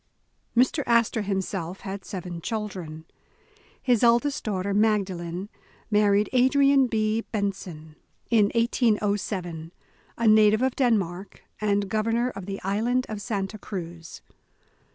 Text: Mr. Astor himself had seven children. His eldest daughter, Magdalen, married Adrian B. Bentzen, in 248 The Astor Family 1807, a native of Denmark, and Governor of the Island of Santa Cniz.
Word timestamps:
Mr. 0.57 0.81
Astor 0.87 1.21
himself 1.21 1.81
had 1.81 2.03
seven 2.03 2.41
children. 2.41 3.05
His 3.79 4.01
eldest 4.03 4.43
daughter, 4.43 4.73
Magdalen, 4.73 5.47
married 5.91 6.27
Adrian 6.33 6.87
B. 6.87 7.23
Bentzen, 7.31 7.95
in 8.31 8.49
248 8.49 8.49
The 8.49 8.95
Astor 8.95 9.29
Family 9.29 9.71
1807, 10.15 10.17
a 10.17 10.27
native 10.27 10.61
of 10.63 10.75
Denmark, 10.75 11.43
and 11.61 11.87
Governor 11.87 12.31
of 12.31 12.47
the 12.47 12.59
Island 12.63 13.05
of 13.09 13.21
Santa 13.21 13.59
Cniz. 13.59 14.21